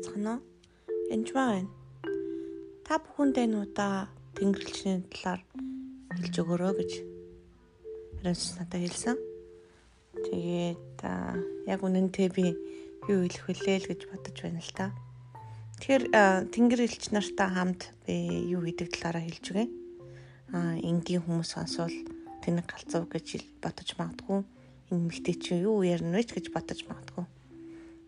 [0.00, 0.42] байцгаана уу?
[1.12, 1.68] Энжмаа байна.
[2.88, 5.40] Та бүхэндээ нуудаа тэнгэрлэгчний талаар
[6.16, 6.92] хэлж өгөөрэй гэж
[8.24, 9.16] Ранс надад хэлсэн.
[10.24, 11.00] Тэгээд
[11.68, 12.56] яг үнэнтэй би
[13.12, 14.96] юу хэлэх вүлээ л гэж бодож байна л та.
[15.76, 16.04] Тэгэхээр
[16.48, 19.68] тэнгэр элч нартай хамт би юу гэдэг талаараа хэлж өгье.
[20.56, 21.92] Аа энгийн хүмүүс сонсвол
[22.40, 24.40] тэнэг галзуу гэж бодож магадгүй
[24.90, 27.24] энэ мэгтэй чи юу ярина вэ гэж бодож магадгүй.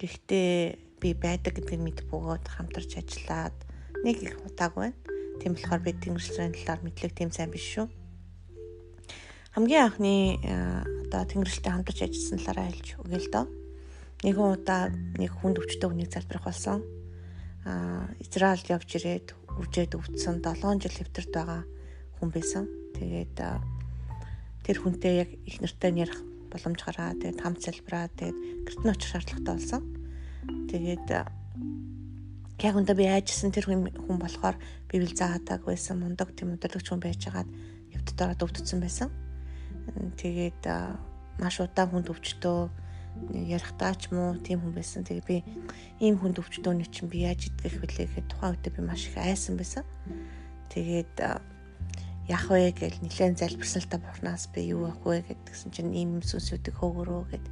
[0.00, 3.52] Гэхдээ би байдаг гэдгийг мэд бөгөөд хамтарч ажиллаад
[4.00, 4.96] нэг их удаагүй байна.
[5.36, 7.92] Тийм болохоор би тэнгэрчлэрийн талаар мэдлэг тийм сайн биш шүү.
[9.52, 10.40] Хамгийн анхны
[11.04, 13.46] одоо тэнгэрчлэлтэй хамтарч ажилласан талаараа хэлж өгье л доо.
[14.24, 14.82] Нэгэн удаа
[15.20, 16.80] нэг хүнд өвчтөе хүнийг залбирах болсон.
[17.68, 21.62] Аа Израильд явж ирээд үржээд өвдсөн 7 жил хэвтэрт байгаа
[22.16, 22.64] хүн байсан.
[22.96, 23.36] Тэгээд
[24.64, 26.16] тэр хүнтэй яг их нартаа ярих
[26.48, 27.12] боломж гараа.
[27.12, 28.08] Тэгээд хамт залбираа.
[28.16, 30.03] Тэгээд гэрт нь очих шаардлагатай болсон.
[30.70, 31.06] Тэгээд
[32.64, 34.56] яг өндө би айжсэн тэр хүн болохоор
[34.88, 37.50] библ заадаг байсан мундаг тийм өдөрлөгч хүн байж хагаад
[37.92, 39.08] явдад ороод өвдсөн байсан.
[40.16, 40.64] Тэгээд
[41.38, 42.58] маш удаан хүнд өвчтөө
[43.32, 45.04] ярихтаа ч муу тийм хүн байсан.
[45.06, 45.36] Тэгээ би
[46.02, 49.54] ийм хүнд өвчтөөний чинь би яаж идэх вүлээ гэхэд тухайн үед би маш их айсан
[49.58, 49.84] байсан.
[50.72, 51.14] Тэгээд
[52.26, 56.24] яах вэ гэж нэлээд залбирсан л та бурхнаас би юу авах вэ гэдгсэн чинь ийм
[56.24, 57.46] сүнсүүдийг хөөгөрөө гэд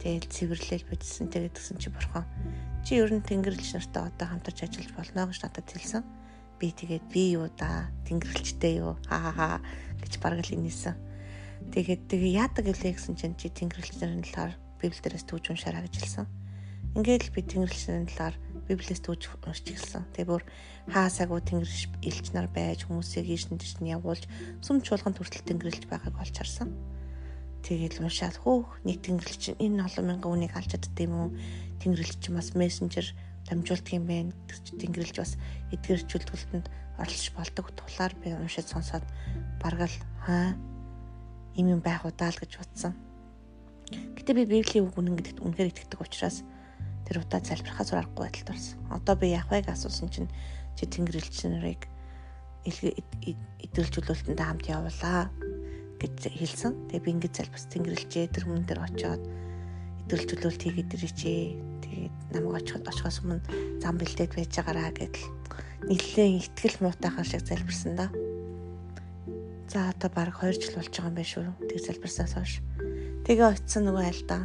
[0.00, 1.32] Тэгэл цэвэрлэл бичсэн.
[1.32, 2.24] Тэгээд гэсэн чи бурхан
[2.86, 6.02] чи ер нь тэнгэрлэгч нартай одоо хамтарч ажиллаж болно гэж надад хэлсэн.
[6.60, 9.56] Би тэгээд би юу да тэнгэрлэгчтэй юу хаа хаа
[9.98, 10.94] гэж бараг л инээсэн.
[11.74, 16.26] Тэгээд тэгээ яадаг гэлээ гэсэн чинь чи тэнгэрлэгч нарын талаар библиэрээс түүж уншаараа гэж хэлсэн.
[16.94, 18.36] Ингээд л би тэнгэрлэгч нарын талаар
[18.70, 20.04] библиэс түүж уншиж эхэлсэн.
[20.14, 20.44] Тэгээ бүр
[20.94, 24.30] хаасаагүй тэнгэрлэгч элч нар байж хүмүүсийг ийш тийш нь явуулж
[24.62, 26.70] сүм чуулганд хүртэл тэнгэрлэж байгааг олж харсан
[27.66, 31.30] Тэгэл уншаад хөөх нэг тэнгэрлэгч энэ олон мянган үнийг алж чаддаг юм уу?
[31.82, 33.10] Тэнгэрлэгч бас мессенжер
[33.50, 34.30] дамжуулдаг юм байна.
[34.78, 35.34] Тэнгэрлэгч бас
[35.74, 39.02] эдгэр чөлтгөлтөнд оролцож болдог тулаар би уншаад сонсоод
[39.58, 39.90] баргал
[40.22, 40.54] хаа
[41.58, 42.94] юм юм байх удаа л гэж бодсон.
[44.14, 46.46] Гэтэ би Библийн үг үнэн гэдэгт үнэхээр итгэдэг учраас
[47.02, 48.78] тэр удаа залбирахаас аргагүй байдалд орсон.
[48.94, 50.30] Одоо би яах вэ гэж асуусан чинь
[50.78, 51.82] чи тэнгэрлэгч нарыг
[52.62, 55.30] эдгэрэл чөлөөлтөнд хамт явуулаа
[56.06, 56.72] гэж хэлсэн.
[56.86, 59.22] Тэгээ би ингэж залбирс тэнгэрлжээ тэр хүн дээр очиод
[60.06, 61.42] идэвхтэй төлөвлөлт хийгээд ирээчээ.
[61.82, 63.42] Тэгээд намайг очиход очихоос өмнө
[63.82, 65.26] зам бэлдээд байж байгаараа гэдэл
[65.90, 68.06] нэлээд ихтгэл муутайхан шиг залбирсан да.
[69.66, 71.46] За одоо баг 2 жил болж байгаа юм байна шүү.
[71.66, 72.62] Тэг залбирсаас хойш.
[73.26, 74.42] Тэгээ очисон нөгөө айлдаа.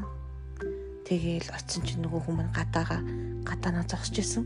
[1.06, 2.98] Тэгээл очисон чинь нөгөө хүмүүс гадаага
[3.46, 4.46] гадаанаа зогсож исэн.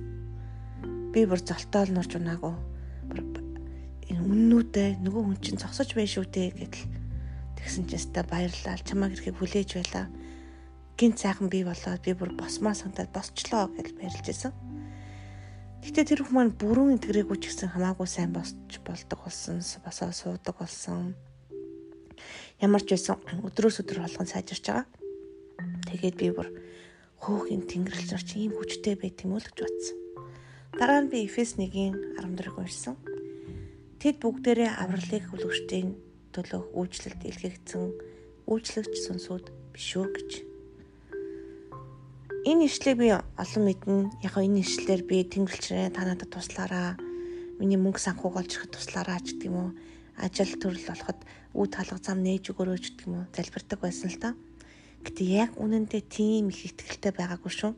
[1.15, 2.75] Би бүр золтоол нурж унаагүй
[4.25, 7.04] үннүүдээ нөгөө хүн чинь зогсож байна шүү дээ гэдэл
[7.65, 10.05] тэгсэн чинь өстой баярлалаа чамаа хэрэг хүлээж байлаа
[10.97, 14.53] гинт сайхан би болоод би бүр босмаа сантаад босчлоо гэж баярлж байсан.
[15.83, 20.55] Гэтэ тэр хүмүүс маань бүрэн интегрээгүй ч гэсэн хамаагүй сайн босч болдог болсон, босоо суудаг
[20.55, 21.17] болсон.
[22.63, 24.87] Ямар ч байсан өдрөөс өдөр болгон сайжирч байгаа.
[25.91, 26.47] Тэгээд би бүр
[27.19, 29.97] хөөхин тэнгэрлэгч чи ийм хүчтэй байт юм уу гэж бодсон.
[30.79, 32.95] Дараа нь би Эфес 1-ийн 14-ыг уншсан.
[33.99, 37.83] Тэд бүгдээрээ авралыг хүлэгчдийн төлөөх үйлчлэлд илгээгдсэн
[38.51, 40.31] үйлчлэгч сүнсүүд биш үү гэж.
[42.45, 43.95] Энэ ишлэгийг би олон мэднэ.
[44.21, 46.99] Яг энэ ишлэлээр би тэнгэрлэгчрээ та надад туслаараа.
[47.57, 49.71] Миний мөнгө санхуг олж ирэхэд туслаараа ч гэдэг юм уу.
[50.19, 51.19] Ажил төрөл болоход
[51.57, 53.31] үд халах зам нээж өгөөрөө ч гэдэг юм уу.
[53.33, 54.29] Залбирдаг байсан л та.
[55.07, 57.71] Гэтэ яг үнэндээ тийм их ихтгэлтэй байгаагүй шүү.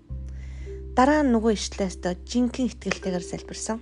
[0.97, 3.79] Дараа нь нөгөө ишлээс доо жинхэнэ ихтгэлтэйгээр залбирсан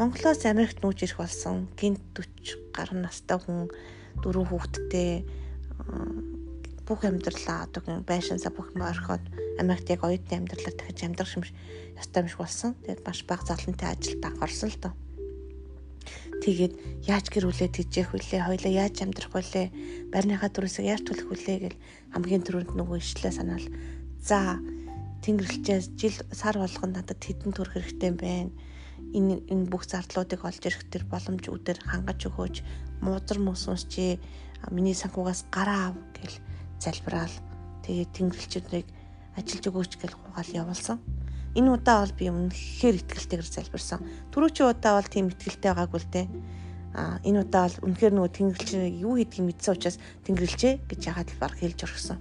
[0.00, 3.68] Монголоос Америкт нүүж ирэх болсон гинт 40 гаруй настай хүн
[4.24, 5.28] дөрөв хүүхэдтэй
[6.88, 9.20] бүх амьдралаа одоо байшинсаа бүх юм орхиод
[9.60, 11.44] Америкт яг оюутны амьдралаар дахиж амьдрах юм
[12.00, 12.72] ёстой юм шиг болсон.
[12.80, 14.94] Тэгээд маш бага золонтой ажилд анхаарсан л доо.
[16.48, 16.74] Тэгээд
[17.04, 19.66] яаж гэрүүлээд тижээх вүлээ, хоёлаа яаж амьдрах вүлээ,
[20.08, 21.78] барьныхаа дүрсийг яаж төлөх вүлээ гэл
[22.16, 23.68] хамгийн түрүүнд нөгөө ишлээ санаал.
[24.16, 24.56] За
[25.28, 28.48] тэнгэрлэгчээс жил сар болгоно надад хэдэн төгрөг хэрэгтэй бэ?
[29.16, 32.56] Энэ бүх зардлуудыг олж ирэх төр боломж үүдээр хангаж өгөөж
[33.02, 34.20] муудар мөс уншчи
[34.70, 36.36] миний санхугаас гараа ав гэл
[36.78, 37.34] залбираал
[37.84, 38.86] тэгээд тэнгэрлэгчдийг
[39.36, 40.98] ажиллаж өгөөч гэл хугаал явуулсан.
[41.58, 44.00] Энэ удаа бол би үнэхээр ихтгэлтэйгээр залбирсан.
[44.30, 46.26] Түрүүчийн удаа бол тийм ихтгэлтэй байгаагүй л дээ.
[46.94, 48.70] А энэ удаа бол үнэхээр нөгөө тэнгэрлэгч
[49.02, 52.18] юу хийдгийг мэдсэн учраас тэнгэрлэгчээ гэж яагаад л баг хэлж орхисон.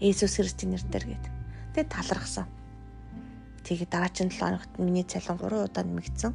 [0.00, 1.24] Есүс Христийн нэрээр гээд.
[1.72, 2.44] Тэгээд талархсан.
[3.66, 6.32] Тэгээд дараагийн 7 хоногт миний цалин 3 удаа нэмэгдсэн.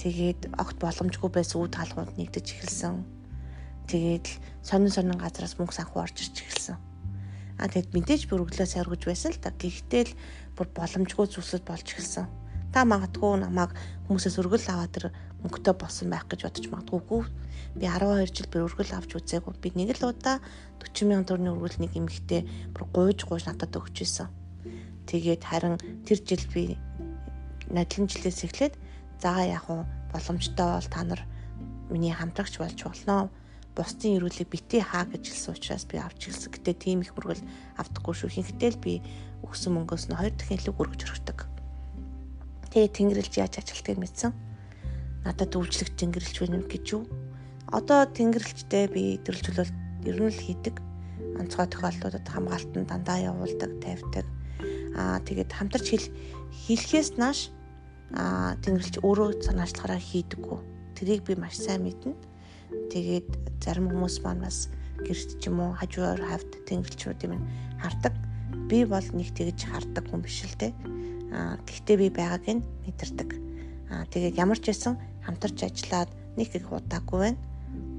[0.00, 3.04] Тэгээд огт боломжгүй байсан үе таалгууд нэгдэж эхэлсэн.
[3.84, 4.26] Тэгээд
[4.64, 6.76] сонин сонин газараас мөнгө санхүү орж ирж эхэлсэн.
[7.60, 9.52] А тэгэд мэдээж бүр өглөөс оргиж байсан л та.
[9.52, 10.16] Гэхдээ л
[10.56, 12.26] бүр боломжгүй зүйлсүүд болж эхэлсэн.
[12.72, 13.76] Та магадгүй намайг
[14.08, 15.12] хүмүүсээс өргөл аваад тэр
[15.44, 17.28] мөнгөтэй болсон байх гэж бодож магадгүй.
[17.76, 19.52] Би 12 жил би өргөл авч үзээгүй.
[19.60, 20.40] Би нэг л удаа
[20.80, 22.40] 40 мянган төгрөгийн өргөл нэг эмэгтэй
[22.72, 24.32] бүр гуйж гуйж надад өгч байсан.
[25.06, 25.76] Тэгээд харин
[26.06, 26.78] тэр жил би
[27.68, 28.74] надлан жилээс эхлээд
[29.22, 31.22] заа яг уу боломжтой бол та нар
[31.90, 33.30] миний хамтрагч болж болно.
[33.72, 36.52] Бусдын ирүүлэг бити хаа гэж хэлсэн учраас би авч хэлсэн.
[36.52, 37.40] Гэтэ тийм их мөргөл
[37.80, 38.28] авдаггүй шүү.
[38.36, 39.00] Хинхтэл би
[39.40, 41.38] өгсөн мөнгөөс нь хоёр дахин илүү өргөж өргөдөг.
[42.68, 44.32] Тэгээ тэнгэрлж яаж ажилтгийг мэдсэн.
[45.24, 47.08] Надад үйлчлэг тэнгэрлж байна гэж юу?
[47.72, 50.76] Одоо тэнгэрлжтэй би идэвхжүүлэлт ер нь л хийдэг.
[51.40, 54.26] Онцгой тохиолдлуудад хамгаалтанд дандаа явуулдаг, тавьдаг.
[54.96, 56.06] Аа тэгээд хамтарч хэл
[56.66, 57.50] хэлхээс нааш
[58.16, 60.58] аа тэнгэрлж өөрөө санаачлахаараа хийдэггүй.
[60.96, 62.12] Тэрийг би маш сайн мэднэ.
[62.92, 63.28] Тэгээд
[63.60, 64.68] зарим хүмүүс маань бас
[65.00, 67.40] гэрт ч юм уу хажуугаар хавьд тэнгэрлчнүүд юм
[67.80, 68.14] хардаг.
[68.68, 70.72] Би бол нэг тэгж хардаг хүн биш л дээ
[71.32, 73.30] Аа гэхдээ би байгааг нь мэдэрдэг.
[73.88, 77.40] Аа тэгээд ямар ч байсан хамтарч ажиллаад нэг их удаагүй байна.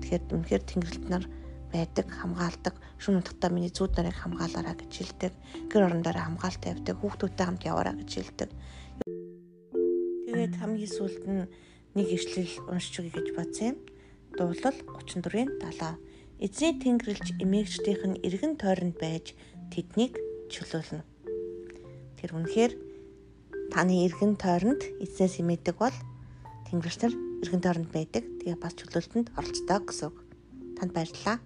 [0.06, 1.26] Тэгэхээр үнэхээр тэнгэрлэлт нар
[1.74, 5.34] байдаг, хамгаалдаг, шүн утгатаа миний зүүд нарыг хамгаалаараа гэж хэлдэг.
[5.74, 8.50] Гэр орон дээр хамгаалт тавьдаг, хүүхдүүдтэй хамт яваараа гэж хэлдэг.
[10.30, 11.50] Тэгээд хамгийн сүүлд нь
[11.98, 13.78] нэг ишлэл уншиж өгье гэж бодсон юм.
[14.38, 15.98] Дуулал 34-ийн 70.
[16.42, 19.38] Эзний тэнгэрлж эмээгчдийнх нь эргэн тойронд байж
[19.70, 20.18] тэднийг
[20.50, 21.06] чөлөөлнө.
[22.18, 22.74] Тэр үнэхээр
[23.70, 25.94] таны эргэн тойронд эзнээс имэдэг бол
[26.68, 27.14] тэнгэрч нар
[27.46, 28.24] эргэн тойронд байдаг.
[28.42, 30.18] Тэгээ бас чөлөөлтөнд оролцдог гэсэн үг.
[30.82, 31.38] Танд баярлалаа.